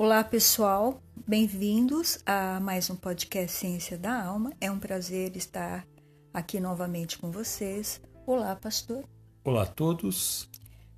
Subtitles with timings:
[0.00, 1.02] Olá, pessoal.
[1.26, 4.52] Bem-vindos a mais um podcast Ciência da Alma.
[4.60, 5.84] É um prazer estar
[6.32, 8.00] aqui novamente com vocês.
[8.24, 9.02] Olá, pastor.
[9.42, 10.48] Olá a todos.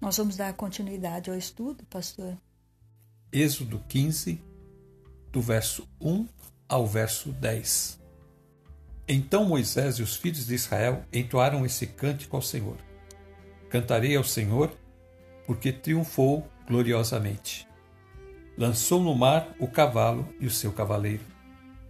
[0.03, 2.37] Nós vamos dar continuidade ao estudo, pastor.
[3.33, 4.39] Êxodo 15,
[5.33, 6.29] do verso 1
[6.69, 7.99] ao verso 10.
[9.09, 12.77] Então Moisés e os filhos de Israel entoaram esse cântico ao Senhor.
[13.71, 14.71] Cantarei ao Senhor,
[15.47, 17.70] porque triunfou gloriosamente
[18.57, 21.23] lançou no mar o cavalo e o seu cavaleiro.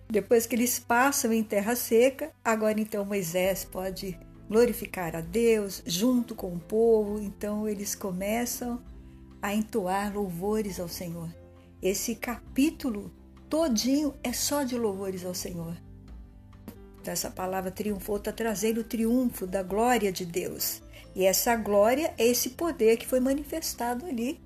[0.08, 6.34] Depois que eles passam em terra seca, agora então Moisés pode glorificar a Deus junto
[6.34, 8.82] com o povo, então eles começam
[9.40, 11.28] a entoar louvores ao Senhor.
[11.80, 13.12] Esse capítulo
[13.48, 15.76] todinho é só de louvores ao Senhor.
[17.04, 20.82] Essa palavra triunfou está trazendo o triunfo da glória de Deus.
[21.14, 24.40] E essa glória é esse poder que foi manifestado ali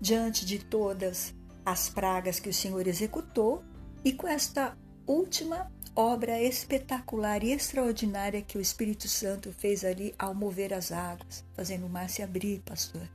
[0.00, 3.62] diante de todas as pragas que o Senhor executou
[4.04, 4.76] e com esta
[5.06, 11.44] última obra espetacular e extraordinária que o Espírito Santo fez ali ao mover as águas,
[11.54, 13.08] fazendo o mar se abrir, pastor.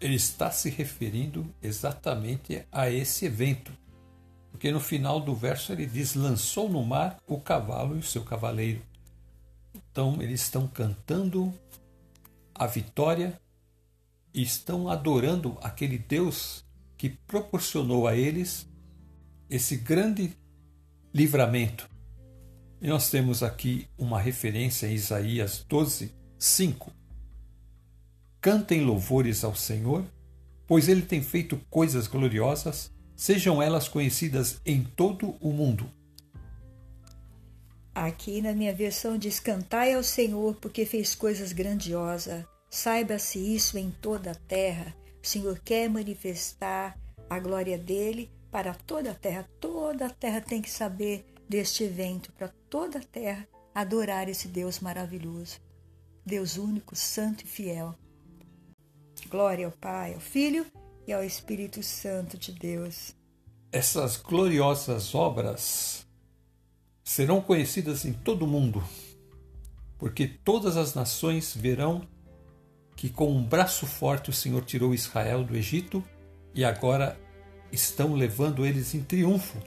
[0.00, 3.72] Ele está se referindo exatamente a esse evento,
[4.50, 8.24] porque no final do verso ele diz: lançou no mar o cavalo e o seu
[8.24, 8.82] cavaleiro.
[9.74, 11.54] Então eles estão cantando
[12.52, 13.40] a vitória
[14.34, 16.64] e estão adorando aquele Deus
[17.02, 18.64] que proporcionou a eles
[19.50, 20.38] esse grande
[21.12, 21.90] livramento.
[22.80, 26.92] E nós temos aqui uma referência em Isaías 12, 5.
[28.40, 30.04] Cantem louvores ao Senhor,
[30.64, 35.90] pois ele tem feito coisas gloriosas, sejam elas conhecidas em todo o mundo.
[37.92, 42.44] Aqui na minha versão diz: Cantai ao Senhor, porque fez coisas grandiosas.
[42.70, 45.01] Saiba-se isso em toda a terra.
[45.22, 46.98] O Senhor quer manifestar
[47.30, 49.48] a glória dele para toda a terra.
[49.60, 54.80] Toda a terra tem que saber deste evento, para toda a terra adorar esse Deus
[54.80, 55.60] maravilhoso.
[56.26, 57.94] Deus único, santo e fiel.
[59.28, 60.66] Glória ao Pai, ao Filho
[61.06, 63.14] e ao Espírito Santo de Deus.
[63.70, 66.06] Essas gloriosas obras
[67.02, 68.82] serão conhecidas em todo o mundo,
[69.98, 72.06] porque todas as nações verão
[73.02, 76.04] que com um braço forte o Senhor tirou Israel do Egito
[76.54, 77.18] e agora
[77.72, 79.58] estão levando eles em triunfo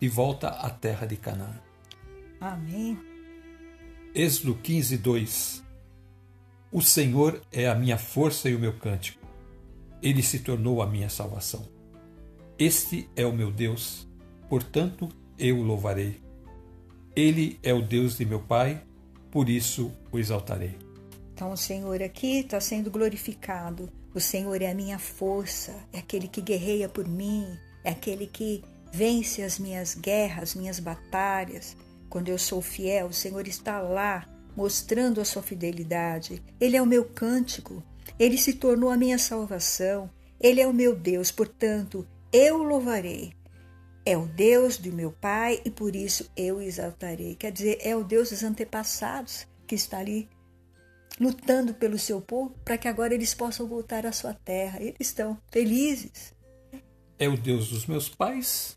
[0.00, 1.60] de volta à terra de Canaã.
[2.40, 2.98] Amém.
[4.14, 5.62] Êxodo 15, 2
[6.72, 9.20] O Senhor é a minha força e o meu cântico.
[10.02, 11.68] Ele se tornou a minha salvação.
[12.58, 14.08] Este é o meu Deus,
[14.48, 16.18] portanto eu o louvarei.
[17.14, 18.82] Ele é o Deus de meu Pai,
[19.30, 20.83] por isso o exaltarei.
[21.34, 23.90] Então o Senhor aqui está sendo glorificado.
[24.14, 28.62] O Senhor é a minha força, é aquele que guerreia por mim, é aquele que
[28.92, 31.76] vence as minhas guerras, minhas batalhas.
[32.08, 36.40] Quando eu sou fiel, o Senhor está lá mostrando a sua fidelidade.
[36.60, 37.82] Ele é o meu cântico,
[38.16, 40.08] ele se tornou a minha salvação,
[40.40, 43.32] ele é o meu Deus, portanto, eu louvarei.
[44.06, 47.34] É o Deus do meu Pai e por isso eu exaltarei.
[47.34, 50.28] Quer dizer, é o Deus dos antepassados que está ali
[51.20, 54.80] lutando pelo seu povo para que agora eles possam voltar à sua terra.
[54.80, 56.34] Eles estão felizes.
[57.18, 58.76] É o Deus dos meus pais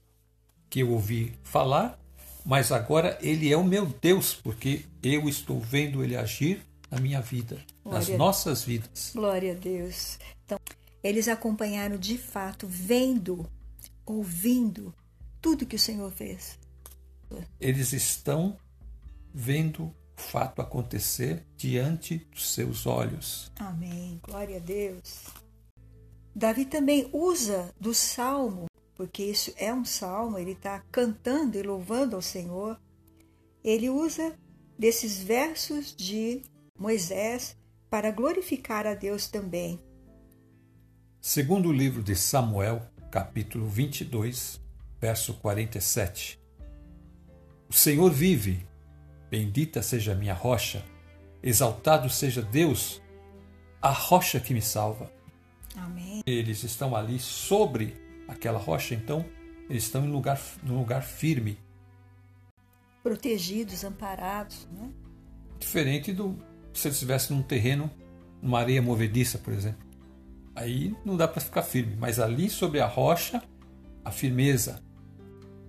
[0.69, 1.99] que eu ouvi falar,
[2.45, 7.21] mas agora ele é o meu Deus, porque eu estou vendo ele agir na minha
[7.21, 9.11] vida, Glória nas nossas vidas.
[9.13, 10.19] Glória a Deus.
[10.45, 10.59] Então,
[11.03, 13.49] eles acompanharam de fato, vendo,
[14.05, 14.93] ouvindo
[15.41, 16.57] tudo que o Senhor fez.
[17.59, 18.57] Eles estão
[19.33, 23.51] vendo fato acontecer diante dos seus olhos.
[23.57, 24.19] Amém.
[24.21, 25.25] Glória a Deus.
[26.35, 32.15] Davi também usa do salmo, porque isso é um salmo, ele está cantando e louvando
[32.15, 32.79] ao Senhor.
[33.63, 34.35] Ele usa
[34.77, 36.41] desses versos de
[36.77, 37.55] Moisés
[37.89, 39.79] para glorificar a Deus também.
[41.21, 42.81] Segundo o livro de Samuel,
[43.11, 44.59] capítulo 22,
[44.99, 46.39] verso 47.
[47.69, 48.65] O Senhor vive,
[49.29, 50.83] Bendita seja a minha rocha,
[51.43, 53.01] exaltado seja Deus,
[53.81, 55.11] a rocha que me salva.
[55.75, 56.21] Amém.
[56.25, 57.95] Eles estão ali sobre
[58.27, 59.25] aquela rocha, então
[59.69, 61.57] eles estão em lugar, num lugar firme.
[63.03, 64.67] Protegidos, amparados.
[64.71, 64.89] Né?
[65.59, 66.37] Diferente do
[66.77, 67.89] se eles estivessem num terreno,
[68.41, 69.85] numa areia movediça, por exemplo.
[70.55, 73.43] Aí não dá para ficar firme, mas ali sobre a rocha,
[74.05, 74.81] a firmeza.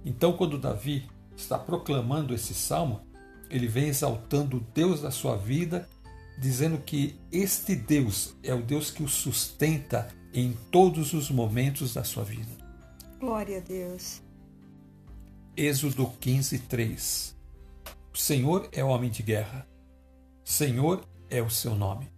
[0.05, 3.01] Então, quando Davi está proclamando esse salmo,
[3.51, 5.89] ele vem exaltando o Deus da sua vida,
[6.39, 12.05] dizendo que este Deus é o Deus que o sustenta em todos os momentos da
[12.05, 12.51] sua vida.
[13.19, 14.23] Glória a Deus.
[15.57, 17.37] Êxodo 15, 3
[18.15, 19.67] O Senhor é homem de guerra.
[20.45, 22.09] Senhor é o seu nome.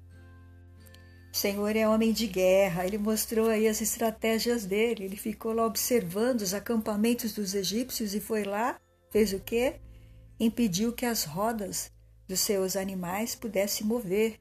[1.32, 2.86] O Senhor é homem de guerra.
[2.86, 5.04] Ele mostrou aí as estratégias dele.
[5.04, 8.78] Ele ficou lá observando os acampamentos dos egípcios e foi lá,
[9.10, 9.76] fez o quê?
[10.40, 11.92] Impediu que as rodas
[12.26, 14.40] dos seus animais pudessem mover.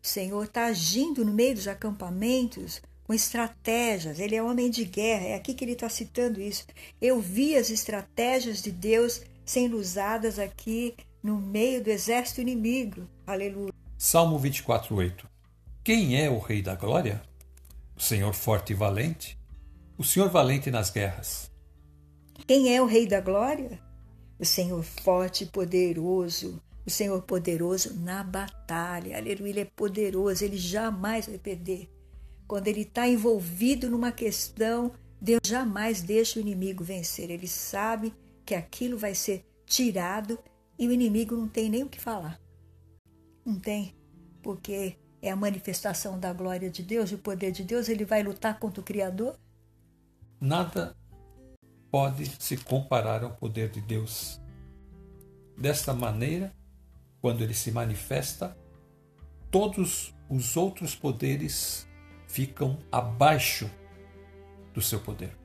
[0.00, 4.20] O Senhor está agindo no meio dos acampamentos, com estratégias.
[4.20, 5.24] Ele é homem de guerra.
[5.24, 6.64] É aqui que ele está citando isso.
[7.02, 13.08] Eu vi as estratégias de Deus sendo usadas aqui no meio do exército inimigo.
[13.26, 13.72] Aleluia.
[13.98, 15.28] Salmo 24, 8.
[15.82, 17.20] Quem é o Rei da Glória?
[17.96, 19.36] O Senhor forte e valente?
[19.98, 21.50] O Senhor valente nas guerras.
[22.46, 23.89] Quem é o Rei da Glória?
[24.40, 26.62] O Senhor forte e poderoso.
[26.86, 29.18] O Senhor poderoso na batalha.
[29.18, 29.50] Aleluia.
[29.50, 30.42] Ele é poderoso.
[30.42, 31.90] Ele jamais vai perder.
[32.48, 37.30] Quando ele está envolvido numa questão, Deus jamais deixa o inimigo vencer.
[37.30, 38.14] Ele sabe
[38.46, 40.38] que aquilo vai ser tirado
[40.78, 42.40] e o inimigo não tem nem o que falar.
[43.44, 43.94] Não tem,
[44.42, 47.90] porque é a manifestação da glória de Deus o poder de Deus.
[47.90, 49.38] Ele vai lutar contra o Criador?
[50.40, 50.96] Nada
[51.90, 54.40] pode se comparar ao poder de Deus.
[55.56, 56.52] Desta maneira,
[57.20, 58.56] quando ele se manifesta,
[59.50, 61.86] todos os outros poderes
[62.26, 63.68] ficam abaixo
[64.72, 65.36] do seu poder.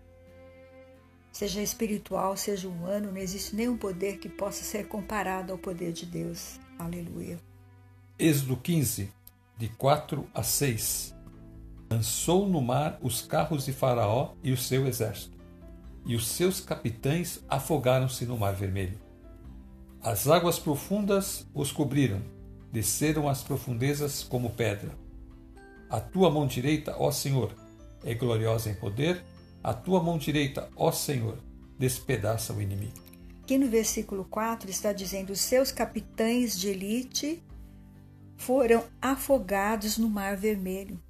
[1.32, 6.06] Seja espiritual, seja humano, não existe nenhum poder que possa ser comparado ao poder de
[6.06, 6.60] Deus.
[6.80, 7.38] Aleluia.
[8.18, 9.12] Êxodo 15,
[9.58, 11.14] de 4 a 6.
[11.92, 15.35] Lançou no mar os carros de Faraó e o seu exército,
[16.06, 19.00] e os seus capitães afogaram-se no mar vermelho.
[20.02, 22.22] As águas profundas os cobriram,
[22.72, 24.92] desceram às profundezas como pedra.
[25.90, 27.56] A tua mão direita, ó Senhor,
[28.04, 29.24] é gloriosa em poder,
[29.64, 31.40] a tua mão direita, ó Senhor,
[31.80, 33.04] despedaça o inimigo.
[33.42, 37.44] Aqui no versículo 4 está dizendo: os seus capitães de elite
[38.38, 41.02] foram afogados no Mar Vermelho.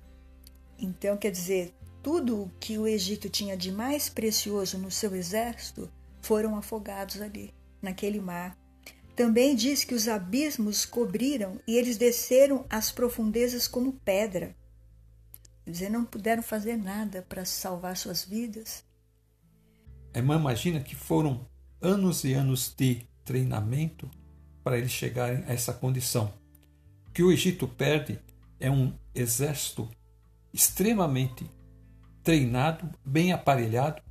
[0.77, 1.73] Então, quer dizer,
[2.05, 5.89] tudo que o Egito tinha de mais precioso no seu exército
[6.21, 8.55] foram afogados ali, naquele mar.
[9.15, 14.55] Também diz que os abismos cobriram e eles desceram às profundezas como pedra.
[15.63, 18.85] Quer dizer, não puderam fazer nada para salvar suas vidas.
[20.13, 21.43] A irmã imagina que foram
[21.81, 24.11] anos e anos de treinamento
[24.63, 26.31] para eles chegarem a essa condição.
[27.07, 28.19] O que o Egito perde
[28.59, 29.89] é um exército
[30.53, 31.49] extremamente
[32.25, 34.01] treinado, bem aparelhado,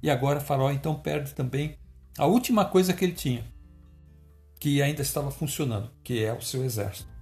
[0.00, 1.76] e agora Faraó então perde também
[2.16, 3.44] a última coisa que ele tinha,
[4.60, 7.12] que ainda estava funcionando, que é o seu exército.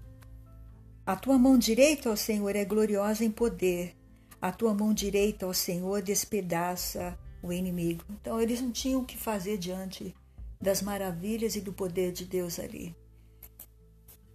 [1.06, 3.96] A tua mão direita, ó Senhor, é gloriosa em poder.
[4.40, 8.04] A tua mão direita, ó Senhor, despedaça o inimigo.
[8.10, 10.14] Então eles não tinham o que fazer diante
[10.60, 12.94] das maravilhas e do poder de Deus ali.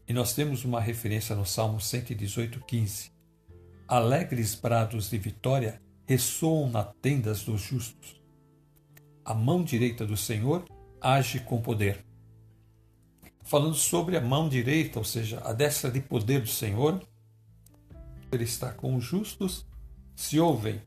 [0.08, 3.12] E nós temos uma referência no Salmo 118, 15.
[3.88, 8.20] Alegres brados de vitória ressoam nas tendas dos justos.
[9.24, 10.66] A mão direita do Senhor
[11.00, 12.08] age com poder
[13.48, 17.02] falando sobre a mão direita, ou seja, a destra de poder do Senhor.
[18.30, 19.66] Ele está com os justos,
[20.16, 20.82] se ouvem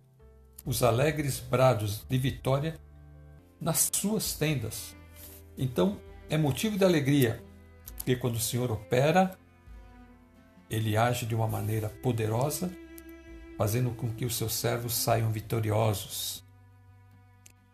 [0.66, 2.78] os alegres brados de vitória
[3.59, 4.94] nas suas tendas.
[5.56, 7.42] Então, é motivo de alegria,
[7.97, 9.38] porque quando o Senhor opera,
[10.68, 12.71] ele age de uma maneira poderosa,
[13.61, 16.43] fazendo com que os seus servos saiam vitoriosos.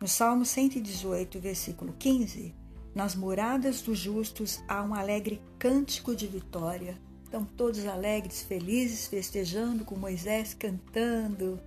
[0.01, 2.53] No Salmo 118, versículo 15,
[2.93, 6.99] nas moradas dos justos há um alegre cântico de vitória.
[7.23, 11.61] Estão todos alegres, felizes, festejando com Moisés, cantando,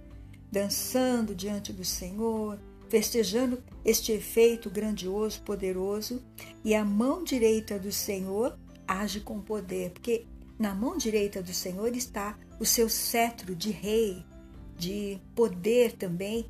[0.52, 2.60] dançando diante do Senhor,
[2.90, 6.22] festejando este efeito grandioso, poderoso.
[6.62, 10.26] E a mão direita do Senhor age com poder, porque
[10.60, 14.26] na mão direita do Senhor está o seu cetro de rei,
[14.78, 16.46] de poder também,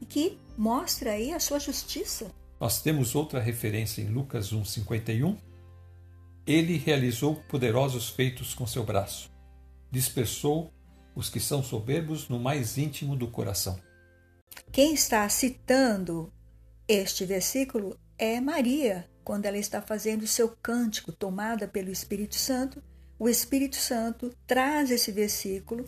[0.00, 2.32] e que mostra aí a sua justiça.
[2.58, 5.38] Nós temos outra referência em Lucas 1,51.
[6.46, 9.30] Ele realizou poderosos feitos com seu braço,
[9.90, 10.72] dispersou
[11.14, 13.78] os que são soberbos no mais íntimo do coração.
[14.72, 16.32] Quem está citando
[16.88, 22.82] este versículo é Maria, quando ela está fazendo o seu cântico, tomada pelo Espírito Santo.
[23.22, 25.84] O Espírito Santo traz esse versículo,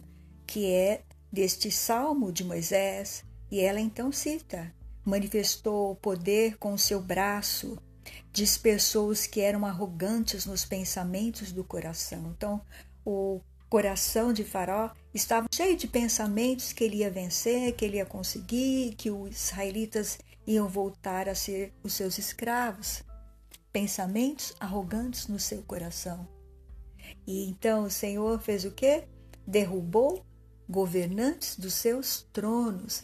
[0.46, 1.00] que é
[1.32, 4.70] deste salmo de Moisés, e ela então cita:
[5.02, 7.78] manifestou o poder com o seu braço,
[8.34, 12.34] dispersou os que eram arrogantes nos pensamentos do coração.
[12.36, 12.60] Então,
[13.02, 18.04] o coração de Faraó estava cheio de pensamentos que ele ia vencer, que ele ia
[18.04, 23.02] conseguir, que os israelitas iam voltar a ser os seus escravos.
[23.72, 26.28] Pensamentos arrogantes no seu coração.
[27.26, 29.04] E então o Senhor fez o quê?
[29.46, 30.24] Derrubou
[30.68, 33.02] governantes dos seus tronos.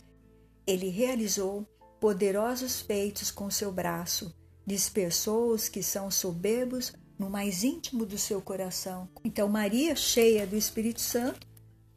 [0.66, 1.66] Ele realizou
[2.00, 4.34] poderosos feitos com seu braço,
[4.66, 9.08] dispersou os que são soberbos no mais íntimo do seu coração.
[9.24, 11.46] Então, Maria, cheia do Espírito Santo,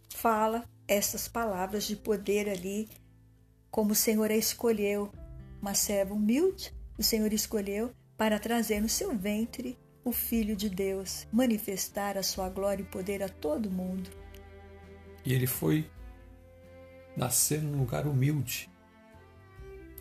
[0.09, 2.89] fala essas palavras de poder ali,
[3.69, 5.11] como o Senhor a escolheu.
[5.61, 11.27] Uma serva humilde, o Senhor escolheu para trazer no seu ventre o Filho de Deus,
[11.31, 14.09] manifestar a sua glória e poder a todo mundo.
[15.25, 15.89] E ele foi
[17.15, 18.69] nascer num lugar humilde.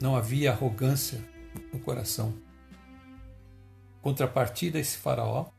[0.01, 1.23] Não havia arrogância
[1.73, 2.35] no coração.
[4.01, 5.51] Contrapartida, esse faraó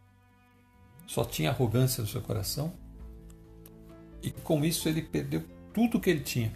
[1.06, 2.74] só tinha arrogância no seu coração
[4.24, 5.44] e com isso ele perdeu
[5.74, 6.52] tudo que ele tinha.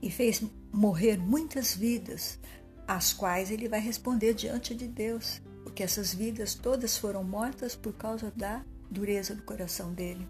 [0.00, 2.38] E fez morrer muitas vidas,
[2.86, 5.40] as quais ele vai responder diante de Deus,
[5.78, 10.26] porque essas vidas todas foram mortas por causa da dureza do coração dele.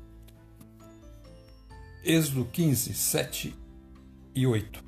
[2.05, 3.57] Êxodo 15, 7
[4.35, 4.85] e 8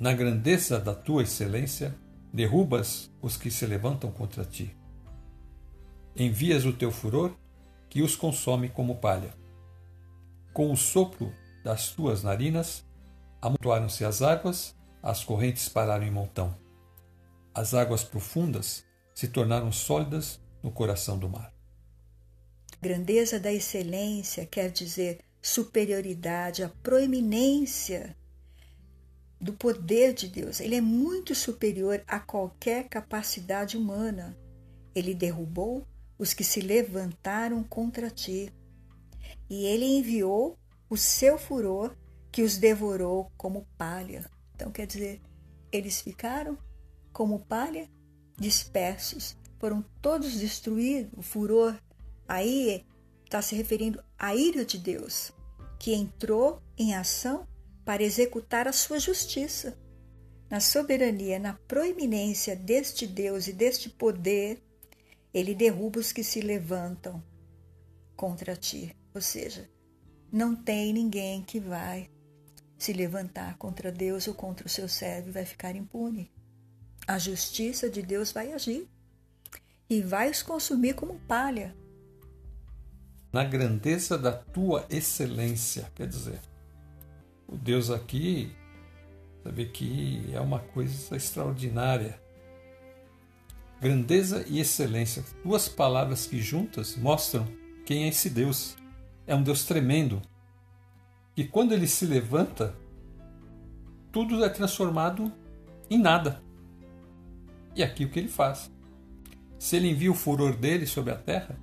[0.00, 1.94] Na grandeza da tua excelência,
[2.32, 4.76] derrubas os que se levantam contra ti.
[6.16, 7.36] Envias o teu furor,
[7.88, 9.32] que os consome como palha.
[10.52, 11.32] Com o sopro
[11.62, 12.84] das tuas narinas,
[13.40, 16.61] amontoaram-se as águas, as correntes pararam em montão.
[17.54, 21.52] As águas profundas se tornaram sólidas no coração do mar.
[22.80, 28.16] Grandeza da excelência quer dizer superioridade, a proeminência
[29.40, 30.60] do poder de Deus.
[30.60, 34.36] Ele é muito superior a qualquer capacidade humana.
[34.94, 35.86] Ele derrubou
[36.18, 38.52] os que se levantaram contra ti.
[39.50, 40.56] E ele enviou
[40.88, 41.94] o seu furor
[42.30, 44.30] que os devorou como palha.
[44.54, 45.20] Então, quer dizer,
[45.72, 46.56] eles ficaram
[47.12, 47.88] como palha,
[48.38, 51.12] dispersos, foram todos destruídos.
[51.16, 51.76] O furor
[52.26, 52.84] aí
[53.24, 55.32] está se referindo à ira de Deus,
[55.78, 57.46] que entrou em ação
[57.84, 59.78] para executar a sua justiça.
[60.50, 64.62] Na soberania, na proeminência deste Deus e deste poder,
[65.32, 67.22] ele derruba os que se levantam
[68.14, 68.94] contra ti.
[69.14, 69.68] Ou seja,
[70.30, 72.10] não tem ninguém que vai
[72.78, 76.30] se levantar contra Deus ou contra o seu servo e vai ficar impune.
[77.06, 78.88] A justiça de Deus vai agir
[79.90, 81.74] e vai os consumir como palha.
[83.32, 86.38] Na grandeza da tua excelência, quer dizer,
[87.48, 88.54] o Deus aqui,
[89.42, 92.20] sabe que é uma coisa extraordinária.
[93.80, 97.46] Grandeza e excelência, duas palavras que juntas mostram
[97.84, 98.76] quem é esse Deus.
[99.26, 100.22] É um Deus tremendo.
[101.36, 102.76] E quando ele se levanta,
[104.12, 105.32] tudo é transformado
[105.90, 106.42] em nada.
[107.74, 108.70] E aqui o que ele faz?
[109.58, 111.58] Se ele envia o furor dele sobre a terra,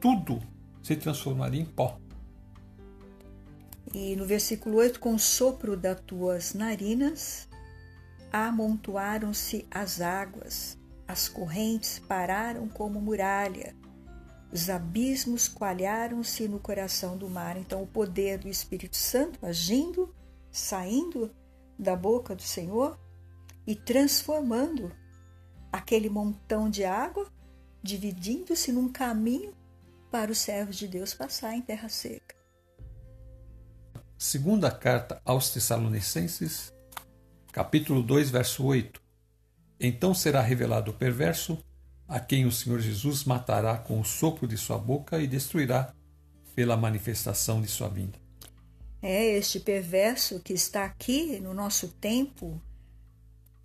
[0.00, 0.40] tudo
[0.82, 1.98] se transformaria em pó.
[3.94, 7.48] E no versículo 8, com o sopro das tuas narinas,
[8.32, 13.74] amontoaram-se as águas, as correntes pararam como muralha,
[14.50, 17.56] os abismos coalharam-se no coração do mar.
[17.56, 20.14] Então, o poder do Espírito Santo agindo,
[20.50, 21.30] saindo
[21.78, 22.98] da boca do Senhor
[23.68, 24.90] e transformando
[25.70, 27.30] aquele montão de água,
[27.82, 29.54] dividindo-se num caminho
[30.10, 32.34] para os servos de Deus passar em terra seca.
[34.16, 36.72] Segunda carta aos Tessalonicenses,
[37.52, 39.02] capítulo 2, verso 8.
[39.78, 41.62] Então será revelado o perverso,
[42.08, 45.94] a quem o Senhor Jesus matará com o sopro de sua boca e destruirá
[46.54, 48.18] pela manifestação de sua vinda.
[49.02, 52.58] É este perverso que está aqui no nosso tempo,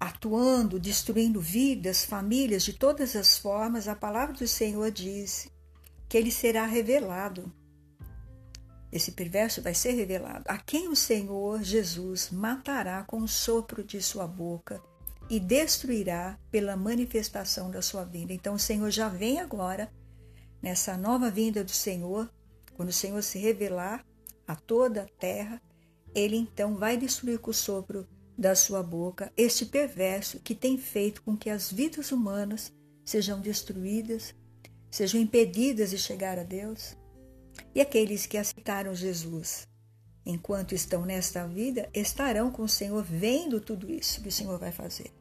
[0.04, 5.48] atuando, destruindo vidas, famílias de todas as formas, a palavra do Senhor diz
[6.10, 7.50] que ele será revelado.
[8.92, 14.02] Esse perverso vai ser revelado, a quem o Senhor Jesus matará com o sopro de
[14.02, 14.84] sua boca
[15.30, 18.34] e destruirá pela manifestação da sua vinda.
[18.34, 19.90] Então o Senhor já vem agora,
[20.62, 22.30] nessa nova vinda do Senhor,
[22.76, 24.06] quando o Senhor se revelar
[24.46, 25.62] a toda a terra,
[26.14, 28.06] ele então vai destruir com o sopro
[28.38, 32.72] da sua boca este perverso que tem feito com que as vidas humanas
[33.06, 34.34] sejam destruídas,
[34.90, 36.98] sejam impedidas de chegar a Deus.
[37.76, 39.68] E aqueles que aceitaram Jesus
[40.26, 44.72] enquanto estão nesta vida estarão com o Senhor vendo tudo isso que o Senhor vai
[44.72, 45.12] fazer.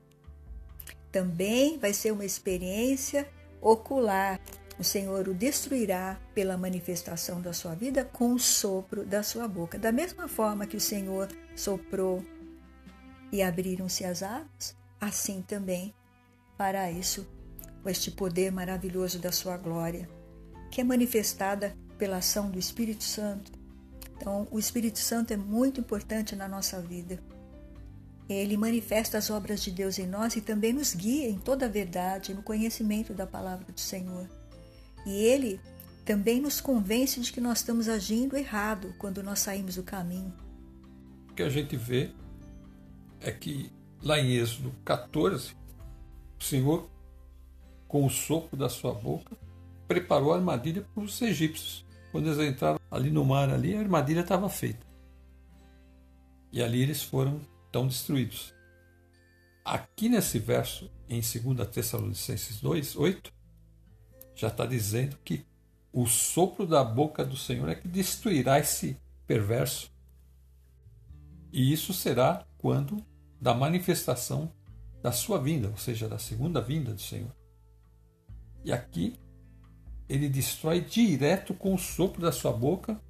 [1.11, 3.29] Também vai ser uma experiência
[3.61, 4.41] ocular,
[4.79, 9.79] O Senhor o destruirá pela manifestação da sua vida com o sopro da sua boca.
[9.79, 12.25] Da mesma forma que o Senhor soprou
[13.33, 15.95] e abriram-se as águas, assim também
[16.57, 17.27] fará isso
[17.83, 20.09] com este poder maravilhoso da sua glória,
[20.71, 23.51] que é manifestada pela ação do Espírito Santo.
[24.17, 27.19] Então, o Espírito Santo é muito importante na nossa vida.
[28.29, 31.69] Ele manifesta as obras de Deus em nós e também nos guia em toda a
[31.69, 34.29] verdade, no conhecimento da palavra do Senhor.
[35.05, 35.61] E ele
[36.05, 40.33] também nos convence de que nós estamos agindo errado quando nós saímos do caminho.
[41.31, 42.13] O que a gente vê
[43.23, 43.71] é que
[44.03, 45.55] lá em Êxodo 14,
[46.39, 46.91] o Senhor,
[47.87, 49.37] com o sopro da sua boca,
[49.87, 51.87] preparou a armadilha para os egípcios.
[52.11, 54.87] Quando eles entraram ali no mar, ali, a armadilha estava feita.
[56.51, 58.55] E ali eles foram tão destruídos.
[59.65, 63.33] Aqui nesse verso, em 2 Tessalonicenses 2, 8,
[64.35, 65.47] já está dizendo que
[65.93, 69.91] o sopro da boca do Senhor é que destruirá esse perverso.
[71.53, 73.05] E isso será quando
[73.43, 74.53] da manifestação
[75.03, 77.35] da sua vinda, ou seja, da segunda vinda do Senhor.
[78.65, 79.17] E aqui
[80.09, 83.01] ele destrói direto com o sopro da sua boca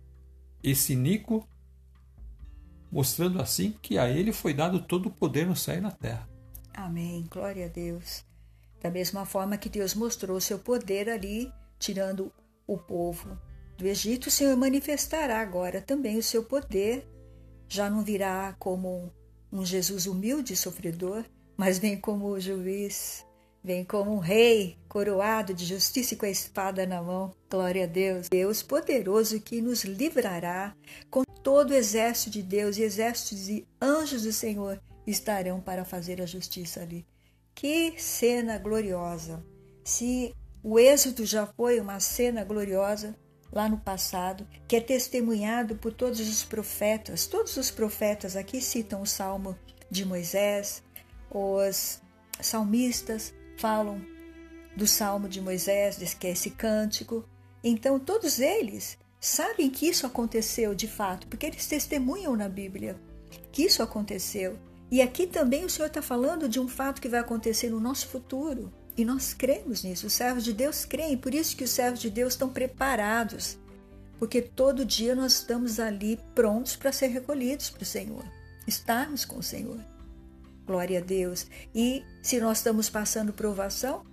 [0.63, 1.47] esse Nico,
[2.91, 6.27] mostrando assim que a ele foi dado todo o poder no céu e na terra.
[6.73, 7.27] Amém.
[7.31, 8.25] Glória a Deus.
[8.81, 12.33] Da mesma forma que Deus mostrou seu poder ali, tirando
[12.67, 13.39] o povo
[13.77, 17.07] do Egito, o Senhor manifestará agora também o seu poder.
[17.69, 19.13] Já não virá como
[19.53, 21.25] um Jesus humilde e sofredor,
[21.57, 23.25] mas vem como juiz,
[23.63, 27.35] vem como um rei coroado de justiça e com a espada na mão.
[27.51, 28.29] Glória a Deus.
[28.29, 30.75] Deus poderoso que nos livrará
[31.11, 36.23] com todo o exército de Deus e exércitos de anjos do Senhor estarão para fazer
[36.23, 37.07] a justiça ali.
[37.55, 39.45] Que cena gloriosa!
[39.85, 43.15] Se o êxodo já foi uma cena gloriosa
[43.53, 49.03] lá no passado, que é testemunhado por todos os profetas, todos os profetas aqui citam
[49.03, 49.57] o salmo
[49.91, 50.83] de Moisés,
[51.31, 52.01] os
[52.41, 54.01] salmistas falam
[54.77, 57.25] do salmo de Moisés, que é esse cântico.
[57.63, 62.99] Então, todos eles sabem que isso aconteceu de fato, porque eles testemunham na Bíblia
[63.53, 64.59] que isso aconteceu.
[64.91, 68.09] E aqui também o Senhor está falando de um fato que vai acontecer no nosso
[68.09, 68.73] futuro.
[68.97, 70.07] E nós cremos nisso.
[70.07, 71.17] Os servos de Deus creem.
[71.17, 73.59] Por isso que os servos de Deus estão preparados.
[74.19, 78.25] Porque todo dia nós estamos ali prontos para ser recolhidos para o Senhor.
[78.67, 79.81] Estarmos com o Senhor.
[80.67, 81.47] Glória a Deus.
[81.75, 84.05] E se nós estamos passando provação,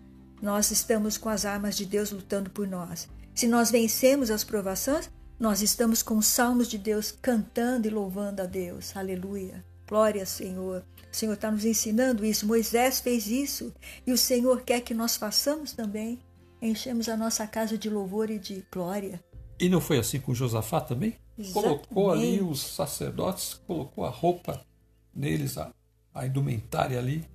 [0.42, 3.08] nós estamos com as armas de Deus lutando por nós.
[3.36, 8.42] Se nós vencemos as provações, nós estamos com os salmos de Deus cantando e louvando
[8.42, 8.96] a Deus.
[8.96, 9.64] Aleluia.
[9.90, 10.86] Glória, Senhor.
[11.12, 12.46] O Senhor está nos ensinando isso.
[12.46, 13.74] Moisés fez isso
[14.06, 16.20] e o Senhor quer que nós façamos também.
[16.62, 19.20] Enchemos a nossa casa de louvor e de glória.
[19.60, 21.16] E não foi assim com Josafá também?
[21.36, 21.88] Exatamente.
[21.88, 24.64] Colocou ali os sacerdotes, colocou a roupa
[25.12, 25.74] neles, a,
[26.14, 27.28] a indumentária ali.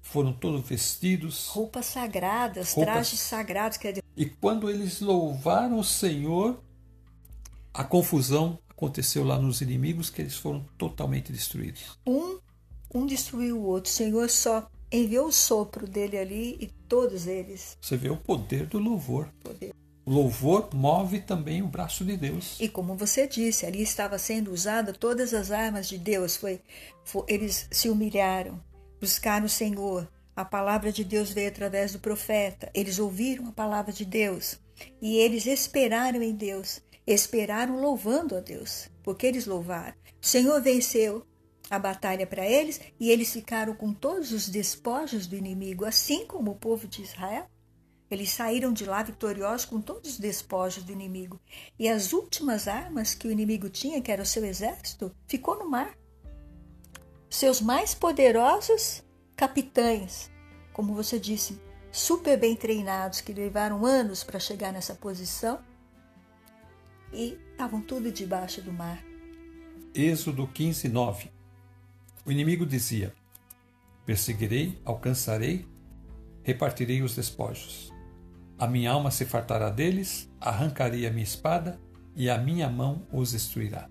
[0.00, 1.48] Foram todos vestidos.
[1.48, 2.94] Roupas sagradas, Roupas...
[2.94, 3.76] trajes sagrados.
[3.76, 4.04] Quer dizer...
[4.16, 6.62] E quando eles louvaram o Senhor,
[7.74, 11.98] a confusão aconteceu lá nos inimigos que eles foram totalmente destruídos.
[12.06, 12.38] Um,
[12.94, 13.90] um destruiu o outro.
[13.90, 17.78] O Senhor só enviou o sopro dele ali e todos eles.
[17.80, 19.28] Você vê o poder do louvor.
[19.42, 19.72] Poder.
[20.06, 22.58] O louvor move também o braço de Deus.
[22.60, 26.36] E como você disse, ali estava sendo usada todas as armas de Deus.
[26.36, 26.60] Foi,
[27.04, 28.60] foi eles se humilharam,
[29.00, 30.06] buscaram o Senhor.
[30.36, 32.70] A palavra de Deus veio através do profeta.
[32.74, 34.58] Eles ouviram a palavra de Deus
[35.00, 39.94] e eles esperaram em Deus esperaram louvando a Deus, porque eles louvaram.
[40.22, 41.26] O Senhor venceu
[41.70, 46.52] a batalha para eles e eles ficaram com todos os despojos do inimigo, assim como
[46.52, 47.46] o povo de Israel.
[48.10, 51.40] Eles saíram de lá vitoriosos com todos os despojos do inimigo.
[51.78, 55.68] E as últimas armas que o inimigo tinha, que era o seu exército, ficou no
[55.68, 55.96] mar.
[57.28, 59.02] Seus mais poderosos
[59.34, 60.30] capitães,
[60.72, 65.58] como você disse, super bem treinados, que levaram anos para chegar nessa posição,
[67.14, 69.02] e estavam tudo debaixo do mar.
[69.94, 71.30] Êxodo 15, 9
[72.26, 73.14] O inimigo dizia:
[74.04, 75.66] Perseguirei, alcançarei,
[76.42, 77.92] repartirei os despojos.
[78.58, 81.80] A minha alma se fartará deles, arrancarei a minha espada
[82.14, 83.88] e a minha mão os destruirá.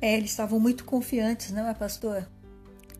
[0.00, 2.28] É, eles estavam muito confiantes, não é, pastor?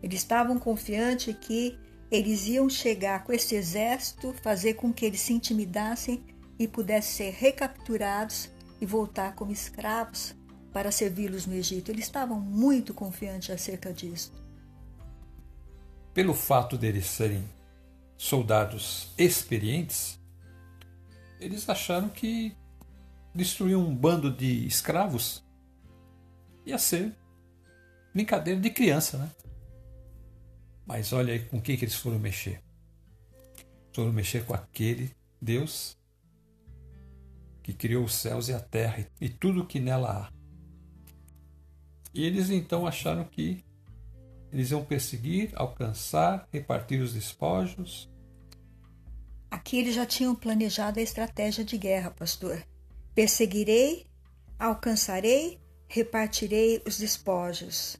[0.03, 1.77] Eles estavam confiantes que
[2.11, 6.23] eles iam chegar com esse exército, fazer com que eles se intimidassem
[6.57, 10.35] e pudessem ser recapturados e voltar como escravos
[10.71, 11.91] para servi-los no Egito.
[11.91, 14.31] Eles estavam muito confiantes acerca disso.
[16.13, 17.43] Pelo fato deles serem
[18.17, 20.19] soldados experientes,
[21.39, 22.55] eles acharam que
[23.33, 25.43] destruir um bando de escravos
[26.65, 27.15] ia ser
[28.13, 29.29] brincadeira de criança, né?
[30.85, 32.61] Mas olha aí com quem que eles foram mexer.
[33.93, 35.98] Foram mexer com aquele Deus
[37.69, 40.33] que criou os céus e a terra e tudo que nela há.
[42.11, 43.63] E eles então acharam que
[44.51, 48.09] eles iam perseguir, alcançar, repartir os despojos.
[49.51, 52.63] Aqui eles já tinham planejado a estratégia de guerra, pastor.
[53.13, 54.07] Perseguirei,
[54.57, 57.97] alcançarei, repartirei os despojos.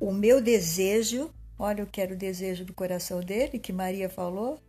[0.00, 4.60] O meu desejo, olha o que era o desejo do coração dele, que Maria falou,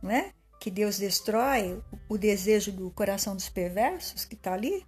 [0.00, 0.32] não é?
[0.62, 4.86] Que Deus destrói o desejo do coração dos perversos que está ali.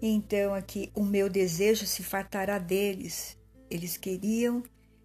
[0.00, 3.36] Então aqui o meu desejo se fartará deles.
[3.68, 4.62] Eles queriam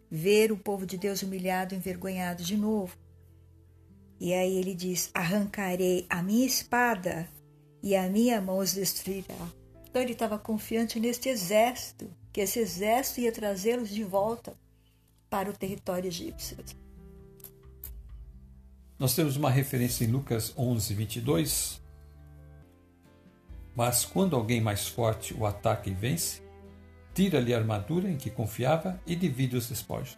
[0.08, 2.96] ver o povo de Deus humilhado, envergonhado de novo.
[4.20, 7.28] E aí ele diz: Arrancarei a minha espada
[7.82, 9.52] e a minha mão os destruirá.
[9.90, 14.56] Então ele estava confiante neste exército, que esse exército ia trazê-los de volta
[15.28, 16.56] para o território egípcio.
[19.00, 21.82] Nós temos uma referência em Lucas 11, 22.
[23.76, 26.42] Mas quando alguém mais forte o ataca e vence,
[27.14, 30.18] tira-lhe a armadura em que confiava e divide os despojos.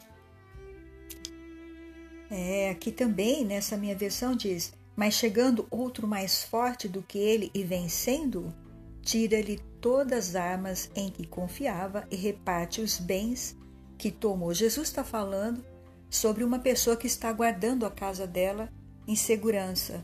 [2.31, 7.51] É, aqui também, nessa minha versão, diz: Mas chegando outro mais forte do que ele
[7.53, 8.53] e vencendo,
[9.01, 13.57] tira-lhe todas as armas em que confiava e reparte os bens
[13.97, 14.53] que tomou.
[14.53, 15.65] Jesus está falando
[16.09, 18.71] sobre uma pessoa que está guardando a casa dela
[19.07, 20.03] em segurança.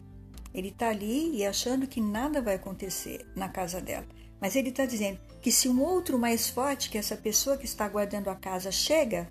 [0.53, 4.05] Ele está ali e achando que nada vai acontecer na casa dela.
[4.39, 7.87] Mas ele está dizendo que se um outro mais forte que essa pessoa que está
[7.89, 9.29] guardando a casa chega,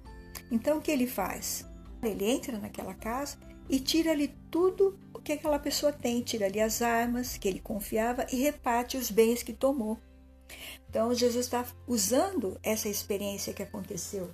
[0.50, 1.64] então o que ele faz?
[2.02, 7.38] Ele entra naquela casa e tira-lhe tudo o que aquela pessoa tem, tira-lhe as armas
[7.38, 9.98] que ele confiava e reparte os bens que tomou.
[10.88, 14.30] Então Jesus está usando essa experiência que aconteceu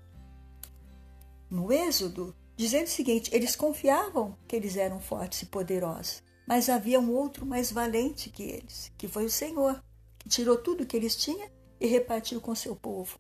[1.51, 7.01] no Êxodo, dizendo o seguinte: eles confiavam que eles eram fortes e poderosos, mas havia
[7.01, 9.83] um outro mais valente que eles, que foi o Senhor
[10.21, 11.49] que tirou tudo que eles tinham
[11.81, 13.19] e repartiu com seu povo.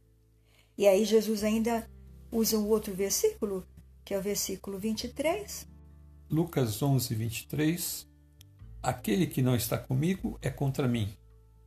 [0.76, 1.88] E aí Jesus ainda
[2.30, 3.66] usa um outro versículo,
[4.04, 5.66] que é o versículo 23.
[6.30, 8.06] Lucas 11, 23.
[8.82, 11.12] Aquele que não está comigo é contra mim,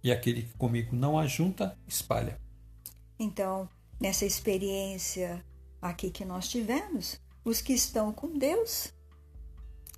[0.03, 2.39] e aquele que comigo não ajunta, espalha.
[3.19, 3.67] Então,
[3.99, 5.43] nessa experiência
[5.83, 8.93] aqui que nós tivemos, os que estão com Deus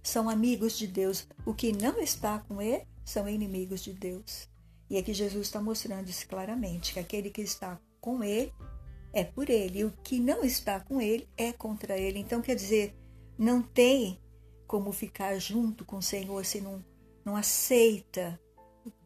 [0.02, 4.50] são amigos de Deus, o que não está com Ele são inimigos de Deus.
[4.90, 8.54] E aqui Jesus está mostrando isso claramente, que aquele que está com ele
[9.14, 12.20] é por ele, e o que não está com ele é contra ele.
[12.20, 12.96] Então, quer dizer,
[13.38, 14.22] não tem
[14.68, 16.84] como ficar junto com o Senhor se não,
[17.24, 18.40] não aceita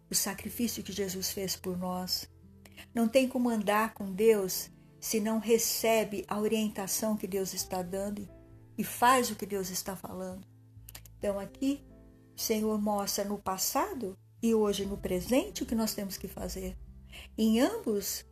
[0.09, 2.29] o sacrifício que Jesus fez por nós.
[2.93, 8.27] Não tem como andar com Deus se não recebe a orientação que Deus está dando
[8.77, 10.45] e faz o que Deus está falando.
[11.17, 11.85] Então, aqui,
[12.35, 16.77] o Senhor mostra no passado e hoje no presente o que nós temos que fazer.
[17.37, 18.25] Em ambos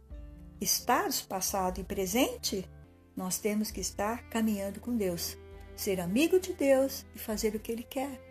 [0.59, 2.67] estados, passado e presente,
[3.15, 5.37] nós temos que estar caminhando com Deus,
[5.75, 8.21] ser amigo de Deus e fazer o que Ele quer.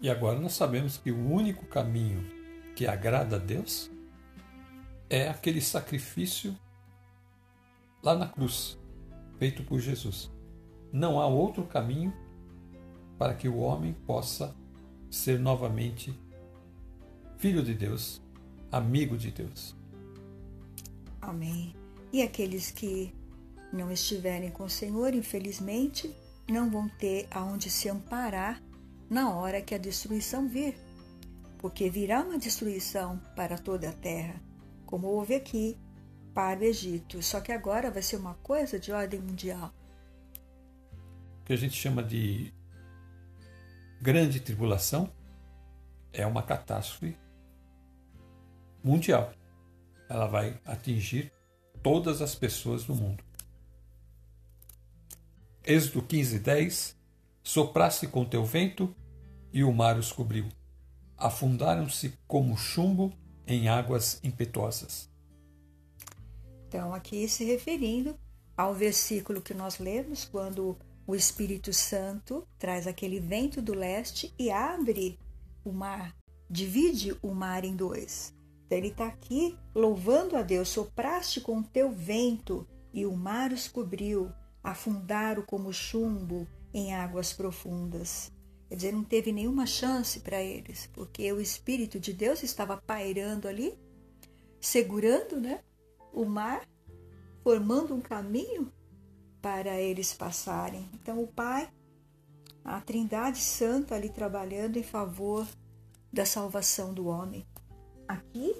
[0.00, 2.22] E agora nós sabemos que o único caminho
[2.74, 3.90] que agrada a Deus
[5.08, 6.56] é aquele sacrifício
[8.06, 8.78] lá na cruz,
[9.36, 10.30] feito por Jesus.
[10.92, 12.14] Não há outro caminho
[13.18, 14.54] para que o homem possa
[15.10, 16.16] ser novamente
[17.36, 18.22] filho de Deus,
[18.70, 19.74] amigo de Deus.
[21.20, 21.74] Amém.
[22.12, 23.12] E aqueles que
[23.72, 26.14] não estiverem com o Senhor, infelizmente,
[26.48, 28.62] não vão ter aonde se amparar
[29.10, 30.78] na hora que a destruição vir.
[31.58, 34.40] Porque virá uma destruição para toda a terra,
[34.86, 35.76] como houve aqui
[36.36, 37.22] para o Egito.
[37.22, 39.72] Só que agora vai ser uma coisa de ordem mundial.
[41.40, 42.52] O que a gente chama de
[44.02, 45.10] grande tribulação
[46.12, 47.16] é uma catástrofe
[48.84, 49.32] mundial.
[50.10, 51.32] Ela vai atingir
[51.82, 53.24] todas as pessoas do mundo.
[55.64, 56.96] Êxodo 15, 10
[57.42, 58.94] Sopraste com teu vento
[59.52, 60.48] e o mar os cobriu.
[61.16, 63.14] Afundaram-se como chumbo
[63.46, 65.08] em águas impetuosas.
[66.68, 68.18] Então, aqui se referindo
[68.56, 70.76] ao versículo que nós lemos, quando
[71.06, 75.18] o Espírito Santo traz aquele vento do leste e abre
[75.64, 76.16] o mar,
[76.50, 78.34] divide o mar em dois.
[78.66, 80.68] Então ele está aqui louvando a Deus.
[80.68, 87.32] Sopraste com o teu vento e o mar os cobriu, afundaram como chumbo em águas
[87.32, 88.32] profundas.
[88.68, 93.46] Quer dizer, não teve nenhuma chance para eles, porque o Espírito de Deus estava pairando
[93.46, 93.78] ali,
[94.60, 95.60] segurando né,
[96.16, 96.66] o mar,
[97.44, 98.72] formando um caminho
[99.42, 100.88] para eles passarem.
[100.94, 101.68] Então, o Pai,
[102.64, 105.46] a Trindade Santa ali trabalhando em favor
[106.10, 107.46] da salvação do homem.
[108.08, 108.56] Aqui,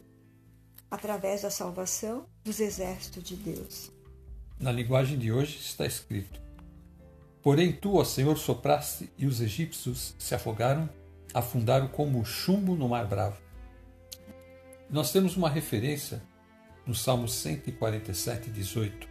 [0.90, 3.90] através da salvação dos exércitos de Deus.
[4.60, 6.40] Na linguagem de hoje está escrito:
[7.42, 10.88] Porém tu, ó Senhor, sopraste e os egípcios se afogaram,
[11.32, 13.40] afundaram como chumbo no mar bravo.
[14.90, 16.22] Nós temos uma referência
[16.86, 19.08] no Salmo 147, 18.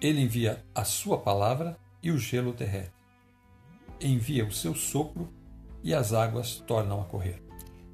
[0.00, 2.92] Ele envia a sua palavra e o gelo derrete.
[4.00, 5.28] Envia o seu sopro
[5.82, 7.42] e as águas tornam a correr.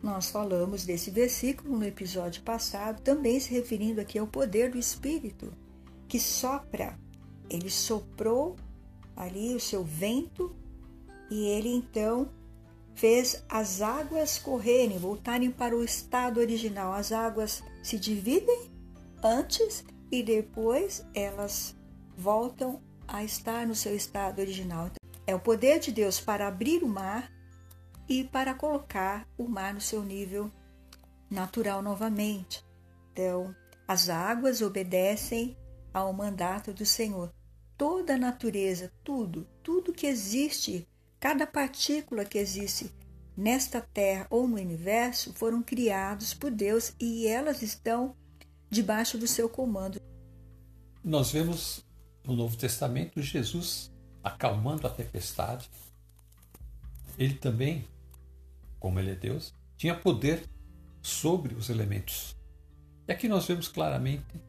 [0.02, 5.52] Nós falamos desse versículo no episódio passado, também se referindo aqui ao poder do Espírito,
[6.06, 6.96] que sopra.
[7.50, 8.56] Ele soprou
[9.16, 10.54] ali o seu vento
[11.30, 12.28] e ele então
[12.94, 16.92] fez as águas correrem, voltarem para o estado original.
[16.92, 18.68] As águas se dividem
[19.22, 21.76] antes e depois elas
[22.16, 24.90] voltam a estar no seu estado original.
[25.24, 27.30] É o poder de Deus para abrir o mar
[28.08, 30.50] e para colocar o mar no seu nível
[31.30, 32.60] natural novamente.
[33.12, 33.54] Então,
[33.86, 35.56] as águas obedecem
[35.94, 37.32] ao mandato do Senhor.
[37.78, 40.88] Toda a natureza, tudo, tudo que existe,
[41.20, 42.92] cada partícula que existe
[43.36, 48.14] nesta terra ou no universo foram criados por Deus e elas estão
[48.70, 50.00] debaixo do seu comando.
[51.04, 51.84] Nós vemos
[52.24, 55.70] no Novo Testamento Jesus acalmando a tempestade.
[57.18, 57.86] Ele também
[58.86, 60.48] como ele é Deus, tinha poder
[61.02, 62.36] sobre os elementos.
[63.08, 64.40] E aqui nós vemos claramente,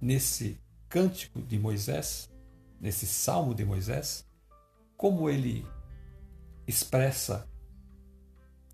[0.00, 0.58] nesse
[0.90, 2.30] cântico de Moisés,
[2.78, 4.26] nesse salmo de Moisés,
[4.96, 5.66] como ele
[6.66, 7.48] expressa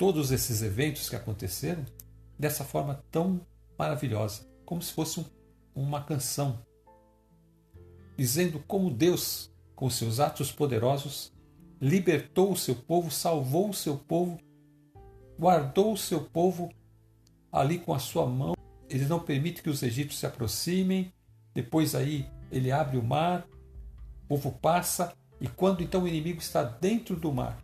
[0.01, 1.85] todos esses eventos que aconteceram
[2.39, 3.39] dessa forma tão
[3.79, 5.25] maravilhosa, como se fosse um,
[5.75, 6.65] uma canção,
[8.17, 11.31] dizendo como Deus, com seus atos poderosos,
[11.79, 14.41] libertou o seu povo, salvou o seu povo,
[15.39, 16.71] guardou o seu povo
[17.53, 18.55] ali com a sua mão.
[18.89, 21.13] Ele não permite que os egípcios se aproximem.
[21.53, 23.47] Depois aí ele abre o mar,
[24.25, 27.63] o povo passa e quando então o inimigo está dentro do mar,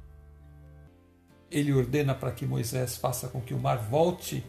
[1.51, 4.45] ele ordena para que Moisés faça com que o mar volte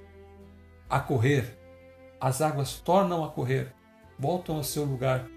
[0.89, 1.57] a correr.
[2.19, 3.73] As águas tornam a correr,
[4.17, 5.27] voltam ao seu lugar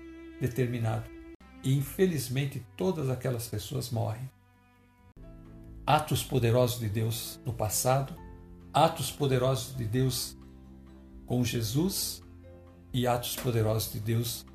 [0.41, 1.05] determinado
[1.63, 4.29] e infelizmente todas aquelas pessoas morrem.
[5.87, 8.15] Atos poderosos de Deus no passado,
[8.73, 10.37] atos poderosos de Deus
[11.27, 12.23] com Jesus
[12.93, 14.47] e atos poderosos de Deus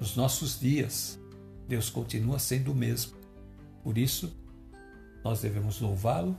[0.00, 1.20] nos nossos dias.
[1.68, 3.16] Deus continua sendo o mesmo.
[3.82, 4.34] Por isso,
[5.22, 6.36] nós devemos louvá-lo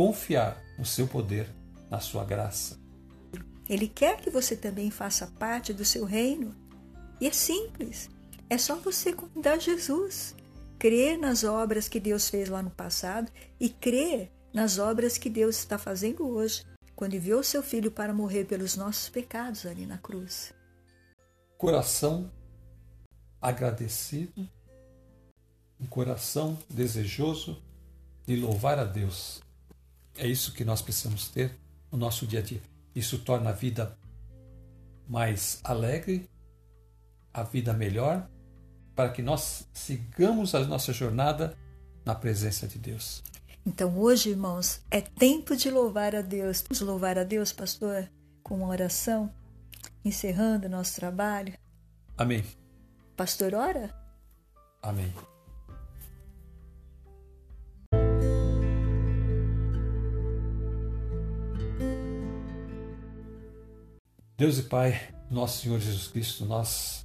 [0.00, 1.46] confiar no seu poder,
[1.90, 2.80] na sua graça.
[3.68, 6.56] Ele quer que você também faça parte do seu reino.
[7.20, 8.08] E é simples.
[8.48, 10.34] É só você convidar Jesus,
[10.78, 15.58] crer nas obras que Deus fez lá no passado e crer nas obras que Deus
[15.58, 16.64] está fazendo hoje,
[16.96, 20.54] quando enviou seu filho para morrer pelos nossos pecados ali na cruz.
[21.58, 22.32] Coração
[23.38, 24.48] agradecido,
[25.78, 27.62] um coração desejoso
[28.26, 29.42] de louvar a Deus.
[30.16, 31.56] É isso que nós precisamos ter
[31.90, 32.62] no nosso dia a dia.
[32.94, 33.96] Isso torna a vida
[35.08, 36.28] mais alegre,
[37.32, 38.28] a vida melhor
[38.94, 41.56] para que nós sigamos a nossa jornada
[42.04, 43.22] na presença de Deus.
[43.64, 46.62] Então, hoje, irmãos, é tempo de louvar a Deus.
[46.62, 48.10] Vamos louvar a Deus, pastor,
[48.42, 49.32] com uma oração,
[50.04, 51.54] encerrando nosso trabalho.
[52.16, 52.44] Amém.
[53.16, 53.94] Pastor, ora?
[54.82, 55.12] Amém.
[64.40, 64.98] Deus e Pai,
[65.30, 67.04] nosso Senhor Jesus Cristo, nós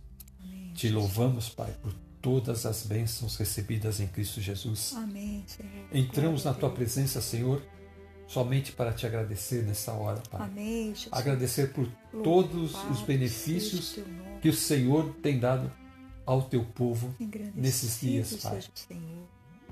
[0.74, 4.94] te louvamos, Pai, por todas as bênçãos recebidas em Cristo Jesus.
[4.96, 5.70] Amém, Senhor.
[5.92, 7.62] Entramos na tua presença, Senhor,
[8.26, 10.48] somente para te agradecer nessa hora, Pai.
[10.48, 11.10] Amém, Jesus.
[11.12, 11.90] Agradecer por
[12.24, 14.00] todos os benefícios
[14.42, 15.70] que o Senhor tem dado
[16.26, 17.14] ao teu povo
[17.54, 18.62] nesses dias, Pai.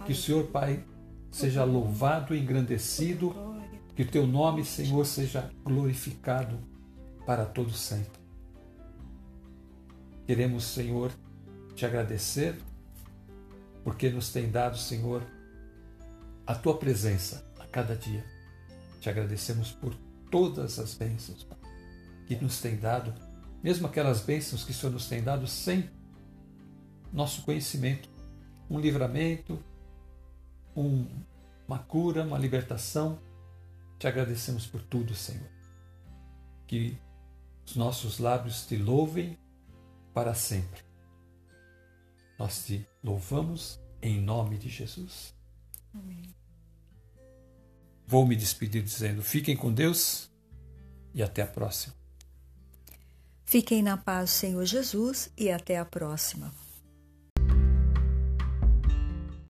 [0.05, 0.83] Que o Senhor, Pai,
[1.31, 3.33] seja louvado e engrandecido,
[3.95, 6.72] que o teu nome, Senhor, seja glorificado
[7.25, 8.21] para todo sempre.
[10.25, 11.11] Queremos, Senhor,
[11.75, 12.55] te agradecer,
[13.83, 15.23] porque nos tem dado, Senhor,
[16.45, 18.23] a tua presença a cada dia.
[19.01, 19.93] Te agradecemos por
[20.31, 21.45] todas as bênçãos
[22.25, 23.13] que nos tem dado,
[23.61, 25.89] mesmo aquelas bênçãos que o Senhor nos tem dado sem
[27.11, 28.09] nosso conhecimento,
[28.69, 29.63] um livramento,
[30.75, 31.05] um,
[31.67, 33.19] uma cura, uma libertação.
[33.99, 35.49] Te agradecemos por tudo, Senhor.
[36.65, 36.97] Que
[37.65, 39.37] os nossos lábios te louvem
[40.13, 40.81] para sempre.
[42.37, 45.33] Nós te louvamos em nome de Jesus.
[45.93, 46.33] Amém.
[48.05, 50.31] Vou me despedir dizendo: fiquem com Deus
[51.13, 51.95] e até a próxima.
[53.45, 56.51] Fiquem na paz, Senhor Jesus, e até a próxima.